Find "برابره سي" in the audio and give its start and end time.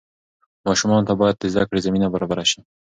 2.13-2.59